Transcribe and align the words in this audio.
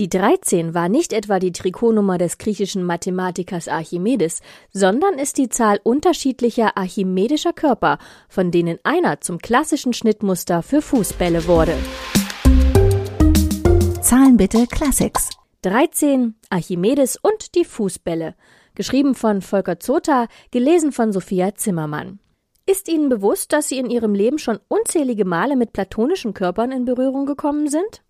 Die 0.00 0.08
13 0.08 0.72
war 0.72 0.88
nicht 0.88 1.12
etwa 1.12 1.38
die 1.38 1.52
Trikotnummer 1.52 2.16
des 2.16 2.38
griechischen 2.38 2.84
Mathematikers 2.84 3.68
Archimedes, 3.68 4.40
sondern 4.72 5.18
ist 5.18 5.36
die 5.36 5.50
Zahl 5.50 5.78
unterschiedlicher 5.82 6.78
archimedischer 6.78 7.52
Körper, 7.52 7.98
von 8.30 8.50
denen 8.50 8.78
einer 8.82 9.20
zum 9.20 9.36
klassischen 9.40 9.92
Schnittmuster 9.92 10.62
für 10.62 10.80
Fußbälle 10.80 11.46
wurde. 11.46 11.74
Zahlen 14.00 14.38
bitte 14.38 14.66
Classics. 14.66 15.28
13 15.60 16.34
Archimedes 16.48 17.18
und 17.20 17.54
die 17.54 17.66
Fußbälle. 17.66 18.36
Geschrieben 18.74 19.14
von 19.14 19.42
Volker 19.42 19.80
Zota, 19.80 20.28
gelesen 20.50 20.92
von 20.92 21.12
Sophia 21.12 21.54
Zimmermann. 21.56 22.20
Ist 22.64 22.88
Ihnen 22.88 23.10
bewusst, 23.10 23.52
dass 23.52 23.68
Sie 23.68 23.76
in 23.76 23.90
Ihrem 23.90 24.14
Leben 24.14 24.38
schon 24.38 24.60
unzählige 24.68 25.26
Male 25.26 25.56
mit 25.56 25.74
platonischen 25.74 26.32
Körpern 26.32 26.72
in 26.72 26.86
Berührung 26.86 27.26
gekommen 27.26 27.68
sind? 27.68 28.00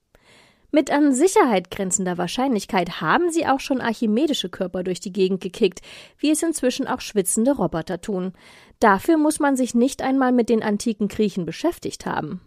Mit 0.72 0.90
an 0.90 1.12
Sicherheit 1.12 1.70
grenzender 1.70 2.16
Wahrscheinlichkeit 2.16 3.00
haben 3.00 3.30
sie 3.30 3.46
auch 3.46 3.58
schon 3.58 3.80
archimedische 3.80 4.48
Körper 4.48 4.84
durch 4.84 5.00
die 5.00 5.12
Gegend 5.12 5.40
gekickt, 5.40 5.80
wie 6.18 6.30
es 6.30 6.42
inzwischen 6.42 6.86
auch 6.86 7.00
schwitzende 7.00 7.52
Roboter 7.52 8.00
tun. 8.00 8.32
Dafür 8.78 9.18
muss 9.18 9.40
man 9.40 9.56
sich 9.56 9.74
nicht 9.74 10.00
einmal 10.00 10.30
mit 10.30 10.48
den 10.48 10.62
antiken 10.62 11.08
Griechen 11.08 11.44
beschäftigt 11.44 12.06
haben. 12.06 12.40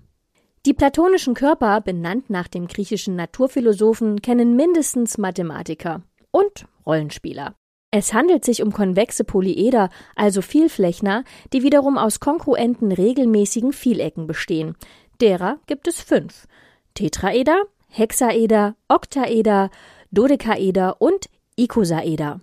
Die 0.65 0.73
platonischen 0.73 1.33
Körper, 1.33 1.81
benannt 1.81 2.29
nach 2.29 2.47
dem 2.47 2.67
griechischen 2.67 3.17
Naturphilosophen, 3.17 4.21
kennen 4.21 4.55
mindestens 4.55 5.17
Mathematiker 5.17 6.03
und 6.31 6.65
Rollenspieler. 6.85 7.55
Es 7.91 8.13
handelt 8.13 8.45
sich 8.45 8.63
um 8.63 8.71
konvexe 8.71 9.25
Polyeder, 9.25 9.89
also 10.15 10.41
Vielflächner, 10.41 11.25
die 11.51 11.61
wiederum 11.61 11.97
aus 11.97 12.21
kongruenten 12.21 12.93
regelmäßigen 12.93 13.73
Vielecken 13.73 14.25
bestehen. 14.25 14.75
Derer 15.19 15.59
gibt 15.67 15.87
es 15.87 16.01
fünf. 16.01 16.47
Tetraeder, 16.95 17.61
Hexaeder, 17.95 18.75
Oktaeder, 18.87 19.69
Dodekaeder 20.09 20.99
und 20.99 21.29
Ikosaeder. 21.55 22.41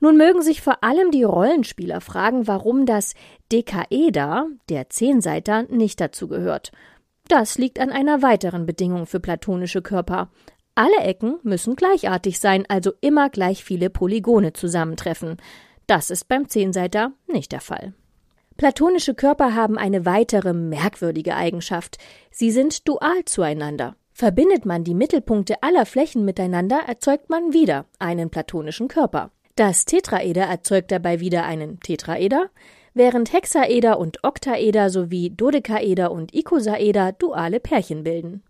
Nun 0.00 0.16
mögen 0.16 0.42
sich 0.42 0.60
vor 0.60 0.82
allem 0.82 1.12
die 1.12 1.22
Rollenspieler 1.22 2.00
fragen, 2.00 2.48
warum 2.48 2.84
das 2.84 3.14
Dekaeder, 3.52 4.48
der 4.68 4.90
Zehnseiter, 4.90 5.62
nicht 5.64 6.00
dazu 6.00 6.26
gehört. 6.26 6.72
Das 7.28 7.58
liegt 7.58 7.78
an 7.78 7.90
einer 7.90 8.22
weiteren 8.22 8.66
Bedingung 8.66 9.06
für 9.06 9.20
platonische 9.20 9.82
Körper. 9.82 10.30
Alle 10.74 10.98
Ecken 10.98 11.38
müssen 11.44 11.76
gleichartig 11.76 12.40
sein, 12.40 12.64
also 12.68 12.92
immer 13.00 13.30
gleich 13.30 13.62
viele 13.62 13.88
Polygone 13.88 14.52
zusammentreffen. 14.52 15.36
Das 15.86 16.10
ist 16.10 16.26
beim 16.26 16.48
Zehnseiter 16.48 17.12
nicht 17.28 17.52
der 17.52 17.60
Fall. 17.60 17.94
Platonische 18.56 19.14
Körper 19.14 19.54
haben 19.54 19.78
eine 19.78 20.06
weitere 20.06 20.52
merkwürdige 20.54 21.36
Eigenschaft. 21.36 21.98
Sie 22.32 22.50
sind 22.50 22.88
dual 22.88 23.24
zueinander. 23.26 23.94
Verbindet 24.20 24.66
man 24.66 24.84
die 24.84 24.92
Mittelpunkte 24.92 25.62
aller 25.62 25.86
Flächen 25.86 26.26
miteinander, 26.26 26.80
erzeugt 26.86 27.30
man 27.30 27.54
wieder 27.54 27.86
einen 27.98 28.28
platonischen 28.28 28.86
Körper. 28.86 29.30
Das 29.56 29.86
Tetraeder 29.86 30.42
erzeugt 30.42 30.92
dabei 30.92 31.20
wieder 31.20 31.46
einen 31.46 31.80
Tetraeder, 31.80 32.50
während 32.92 33.32
Hexaeder 33.32 33.98
und 33.98 34.22
Oktaeder 34.22 34.90
sowie 34.90 35.30
Dodekaeder 35.30 36.12
und 36.12 36.34
Ikosaeder 36.34 37.12
duale 37.12 37.60
Pärchen 37.60 38.04
bilden. 38.04 38.42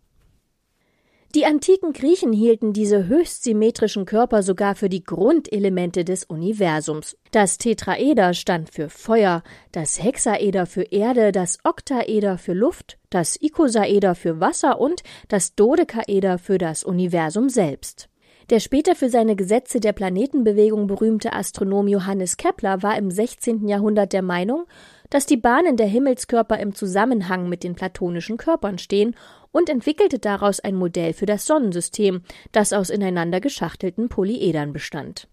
Die 1.36 1.46
antiken 1.46 1.92
Griechen 1.92 2.32
hielten 2.32 2.72
diese 2.72 3.06
höchst 3.06 3.44
symmetrischen 3.44 4.04
Körper 4.04 4.42
sogar 4.42 4.74
für 4.74 4.88
die 4.88 5.04
Grundelemente 5.04 6.04
des 6.04 6.24
Universums. 6.24 7.16
Das 7.30 7.56
Tetraeder 7.56 8.34
stand 8.34 8.74
für 8.74 8.88
Feuer, 8.88 9.44
das 9.70 10.02
Hexaeder 10.02 10.66
für 10.66 10.82
Erde, 10.82 11.30
das 11.30 11.58
Oktaeder 11.62 12.36
für 12.36 12.52
Luft, 12.52 12.98
das 13.10 13.40
Ikosaeder 13.40 14.16
für 14.16 14.40
Wasser 14.40 14.80
und 14.80 15.04
das 15.28 15.54
Dodekaeder 15.54 16.38
für 16.38 16.58
das 16.58 16.82
Universum 16.82 17.48
selbst. 17.48 18.08
Der 18.50 18.58
später 18.58 18.96
für 18.96 19.08
seine 19.08 19.36
Gesetze 19.36 19.78
der 19.78 19.92
Planetenbewegung 19.92 20.88
berühmte 20.88 21.32
Astronom 21.32 21.86
Johannes 21.86 22.36
Kepler 22.36 22.82
war 22.82 22.98
im 22.98 23.08
16. 23.08 23.68
Jahrhundert 23.68 24.12
der 24.12 24.22
Meinung, 24.22 24.64
dass 25.08 25.26
die 25.26 25.36
Bahnen 25.36 25.76
der 25.76 25.86
Himmelskörper 25.86 26.58
im 26.58 26.74
Zusammenhang 26.74 27.48
mit 27.48 27.62
den 27.62 27.76
platonischen 27.76 28.36
Körpern 28.36 28.78
stehen 28.78 29.14
und 29.52 29.68
entwickelte 29.68 30.18
daraus 30.18 30.60
ein 30.60 30.74
Modell 30.74 31.12
für 31.12 31.26
das 31.26 31.46
Sonnensystem, 31.46 32.22
das 32.52 32.72
aus 32.72 32.90
ineinander 32.90 33.40
geschachtelten 33.40 34.08
Polyedern 34.08 34.72
bestand. 34.72 35.28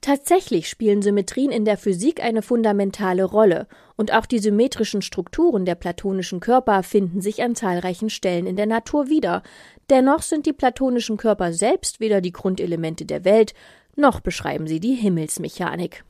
Tatsächlich 0.00 0.68
spielen 0.68 1.02
Symmetrien 1.02 1.50
in 1.50 1.64
der 1.64 1.76
Physik 1.76 2.22
eine 2.22 2.42
fundamentale 2.42 3.24
Rolle, 3.24 3.66
und 3.96 4.12
auch 4.12 4.26
die 4.26 4.38
symmetrischen 4.38 5.02
Strukturen 5.02 5.64
der 5.64 5.74
platonischen 5.74 6.38
Körper 6.38 6.84
finden 6.84 7.20
sich 7.20 7.42
an 7.42 7.56
zahlreichen 7.56 8.08
Stellen 8.08 8.46
in 8.46 8.54
der 8.54 8.66
Natur 8.66 9.08
wieder. 9.08 9.42
Dennoch 9.90 10.22
sind 10.22 10.46
die 10.46 10.52
platonischen 10.52 11.16
Körper 11.16 11.52
selbst 11.52 11.98
weder 11.98 12.20
die 12.20 12.32
Grundelemente 12.32 13.06
der 13.06 13.24
Welt, 13.24 13.54
noch 13.96 14.20
beschreiben 14.20 14.68
sie 14.68 14.78
die 14.78 14.94
Himmelsmechanik. 14.94 16.04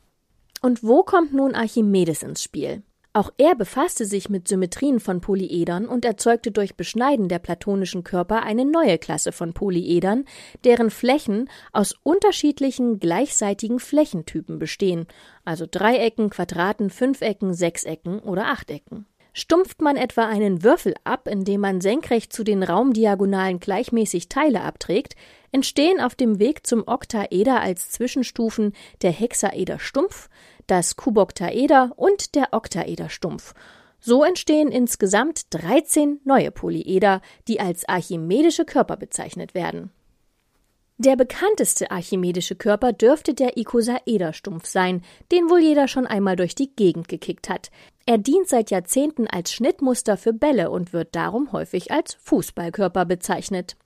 Und 0.60 0.82
wo 0.82 1.02
kommt 1.02 1.32
nun 1.32 1.54
Archimedes 1.54 2.22
ins 2.22 2.42
Spiel? 2.42 2.82
Auch 3.18 3.32
er 3.36 3.56
befasste 3.56 4.04
sich 4.04 4.28
mit 4.28 4.46
Symmetrien 4.46 5.00
von 5.00 5.20
Polyedern 5.20 5.86
und 5.86 6.04
erzeugte 6.04 6.52
durch 6.52 6.76
Beschneiden 6.76 7.26
der 7.26 7.40
platonischen 7.40 8.04
Körper 8.04 8.44
eine 8.44 8.64
neue 8.64 8.96
Klasse 8.96 9.32
von 9.32 9.54
Polyedern, 9.54 10.24
deren 10.62 10.88
Flächen 10.88 11.50
aus 11.72 11.96
unterschiedlichen 12.04 13.00
gleichseitigen 13.00 13.80
Flächentypen 13.80 14.60
bestehen, 14.60 15.08
also 15.44 15.66
Dreiecken, 15.68 16.30
Quadraten, 16.30 16.90
Fünfecken, 16.90 17.54
Sechsecken 17.54 18.20
oder 18.20 18.52
Achtecken. 18.52 19.04
Stumpft 19.32 19.82
man 19.82 19.96
etwa 19.96 20.26
einen 20.26 20.62
Würfel 20.62 20.94
ab, 21.02 21.26
indem 21.26 21.62
man 21.62 21.80
senkrecht 21.80 22.32
zu 22.32 22.44
den 22.44 22.62
Raumdiagonalen 22.62 23.58
gleichmäßig 23.58 24.28
Teile 24.28 24.60
abträgt, 24.60 25.16
entstehen 25.52 26.00
auf 26.00 26.14
dem 26.14 26.38
Weg 26.38 26.66
zum 26.66 26.84
Oktaeder 26.86 27.60
als 27.60 27.90
Zwischenstufen 27.90 28.72
der 29.02 29.12
Hexaeder 29.12 29.78
stumpf, 29.78 30.28
das 30.66 30.96
Kuboktaeder 30.96 31.92
und 31.96 32.34
der 32.34 32.48
Oktaeder 32.52 33.08
stumpf. 33.08 33.54
So 34.00 34.22
entstehen 34.22 34.68
insgesamt 34.68 35.46
13 35.50 36.20
neue 36.24 36.50
Polyeder, 36.50 37.20
die 37.48 37.60
als 37.60 37.88
archimedische 37.88 38.64
Körper 38.64 38.96
bezeichnet 38.96 39.54
werden. 39.54 39.90
Der 41.00 41.14
bekannteste 41.14 41.92
archimedische 41.92 42.56
Körper 42.56 42.92
dürfte 42.92 43.32
der 43.32 43.56
Ikosaederstumpf 43.56 44.66
sein, 44.66 45.02
den 45.30 45.48
wohl 45.48 45.60
jeder 45.60 45.86
schon 45.86 46.08
einmal 46.08 46.34
durch 46.34 46.56
die 46.56 46.74
Gegend 46.74 47.06
gekickt 47.06 47.48
hat. 47.48 47.70
Er 48.04 48.18
dient 48.18 48.48
seit 48.48 48.72
Jahrzehnten 48.72 49.28
als 49.28 49.52
Schnittmuster 49.52 50.16
für 50.16 50.32
Bälle 50.32 50.70
und 50.70 50.92
wird 50.92 51.14
darum 51.14 51.52
häufig 51.52 51.92
als 51.92 52.14
Fußballkörper 52.14 53.04
bezeichnet. 53.04 53.76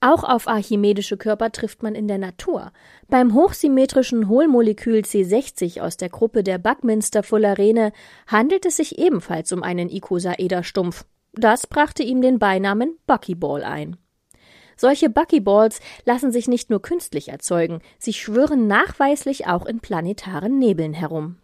Auch 0.00 0.22
auf 0.22 0.46
archimedische 0.46 1.16
Körper 1.16 1.50
trifft 1.50 1.82
man 1.82 1.96
in 1.96 2.06
der 2.06 2.18
Natur. 2.18 2.72
Beim 3.08 3.34
hochsymmetrischen 3.34 4.28
Hohlmolekül 4.28 5.00
C60 5.00 5.80
aus 5.80 5.96
der 5.96 6.08
Gruppe 6.08 6.44
der 6.44 6.58
Buckminster-Fullerene 6.58 7.92
handelt 8.28 8.64
es 8.64 8.76
sich 8.76 8.98
ebenfalls 8.98 9.52
um 9.52 9.64
einen 9.64 9.88
Icosaederstumpf. 9.88 11.04
Das 11.32 11.66
brachte 11.66 12.04
ihm 12.04 12.22
den 12.22 12.38
Beinamen 12.38 12.96
Buckyball 13.08 13.64
ein. 13.64 13.96
Solche 14.76 15.10
Buckyballs 15.10 15.80
lassen 16.04 16.30
sich 16.30 16.46
nicht 16.46 16.70
nur 16.70 16.80
künstlich 16.80 17.30
erzeugen, 17.30 17.80
sie 17.98 18.12
schwören 18.12 18.68
nachweislich 18.68 19.48
auch 19.48 19.66
in 19.66 19.80
planetaren 19.80 20.60
Nebeln 20.60 20.94
herum. 20.94 21.38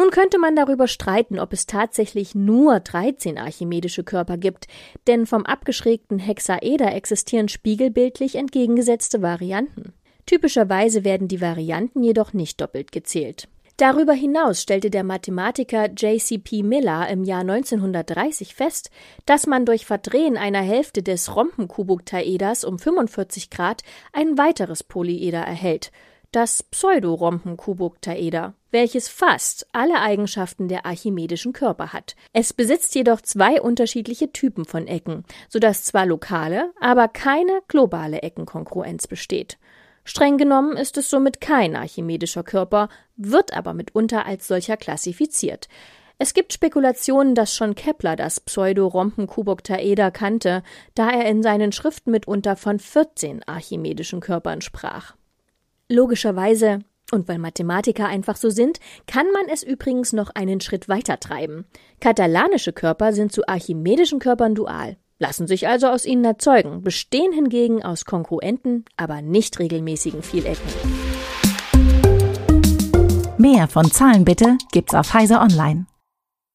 Nun 0.00 0.08
könnte 0.08 0.38
man 0.38 0.56
darüber 0.56 0.88
streiten, 0.88 1.38
ob 1.38 1.52
es 1.52 1.66
tatsächlich 1.66 2.34
nur 2.34 2.80
13 2.80 3.36
archimedische 3.36 4.02
Körper 4.02 4.38
gibt, 4.38 4.66
denn 5.06 5.26
vom 5.26 5.44
abgeschrägten 5.44 6.18
Hexaeder 6.18 6.94
existieren 6.94 7.48
spiegelbildlich 7.50 8.36
entgegengesetzte 8.36 9.20
Varianten. 9.20 9.92
Typischerweise 10.24 11.04
werden 11.04 11.28
die 11.28 11.42
Varianten 11.42 12.02
jedoch 12.02 12.32
nicht 12.32 12.62
doppelt 12.62 12.92
gezählt. 12.92 13.46
Darüber 13.76 14.14
hinaus 14.14 14.62
stellte 14.62 14.88
der 14.88 15.04
Mathematiker 15.04 15.90
J.C.P. 15.90 16.62
Miller 16.62 17.06
im 17.10 17.22
Jahr 17.24 17.42
1930 17.42 18.54
fest, 18.54 18.88
dass 19.26 19.46
man 19.46 19.66
durch 19.66 19.84
Verdrehen 19.84 20.38
einer 20.38 20.62
Hälfte 20.62 21.02
des 21.02 21.36
Rhombenkuboktaeders 21.36 22.64
um 22.64 22.78
45 22.78 23.50
Grad 23.50 23.82
ein 24.14 24.38
weiteres 24.38 24.82
Polyeder 24.82 25.42
erhält, 25.42 25.90
das 26.32 26.62
Pseudorhombenkuboktaeder, 26.62 28.54
welches 28.70 29.08
fast 29.08 29.66
alle 29.72 30.00
Eigenschaften 30.00 30.68
der 30.68 30.86
archimedischen 30.86 31.52
Körper 31.52 31.92
hat. 31.92 32.14
Es 32.32 32.52
besitzt 32.52 32.94
jedoch 32.94 33.20
zwei 33.20 33.60
unterschiedliche 33.60 34.32
Typen 34.32 34.64
von 34.64 34.86
Ecken, 34.86 35.24
so 35.48 35.58
dass 35.58 35.84
zwar 35.84 36.06
lokale, 36.06 36.72
aber 36.80 37.08
keine 37.08 37.62
globale 37.68 38.22
Eckenkongruenz 38.22 39.06
besteht. 39.06 39.58
Streng 40.04 40.38
genommen 40.38 40.76
ist 40.76 40.96
es 40.96 41.10
somit 41.10 41.40
kein 41.40 41.76
archimedischer 41.76 42.42
Körper, 42.42 42.88
wird 43.16 43.52
aber 43.56 43.74
mitunter 43.74 44.26
als 44.26 44.46
solcher 44.46 44.76
klassifiziert. 44.76 45.68
Es 46.18 46.34
gibt 46.34 46.52
Spekulationen, 46.52 47.34
dass 47.34 47.56
schon 47.56 47.74
Kepler 47.74 48.14
das 48.14 48.40
Pseudo-Rhombenkuboktaeder 48.40 50.10
kannte, 50.10 50.62
da 50.94 51.08
er 51.10 51.24
in 51.26 51.42
seinen 51.42 51.72
Schriften 51.72 52.10
mitunter 52.10 52.56
von 52.56 52.78
14 52.78 53.42
archimedischen 53.46 54.20
Körpern 54.20 54.60
sprach. 54.60 55.14
Logischerweise, 55.92 56.78
und 57.10 57.26
weil 57.26 57.38
Mathematiker 57.38 58.06
einfach 58.06 58.36
so 58.36 58.48
sind, 58.48 58.78
kann 59.08 59.26
man 59.32 59.46
es 59.52 59.64
übrigens 59.64 60.12
noch 60.12 60.30
einen 60.32 60.60
Schritt 60.60 60.88
weiter 60.88 61.18
treiben. 61.18 61.64
Katalanische 61.98 62.72
Körper 62.72 63.12
sind 63.12 63.32
zu 63.32 63.48
archimedischen 63.48 64.20
Körpern 64.20 64.54
dual, 64.54 64.98
lassen 65.18 65.48
sich 65.48 65.66
also 65.66 65.88
aus 65.88 66.06
ihnen 66.06 66.24
erzeugen, 66.24 66.82
bestehen 66.82 67.32
hingegen 67.32 67.82
aus 67.82 68.04
konkurrenten, 68.04 68.84
aber 68.96 69.20
nicht 69.20 69.58
regelmäßigen 69.58 70.22
Vielecken. 70.22 70.62
Mehr 73.36 73.66
von 73.66 73.90
Zahlen 73.90 74.24
bitte 74.24 74.58
gibt's 74.70 74.94
auf 74.94 75.12
Heise 75.12 75.40
Online. 75.40 75.86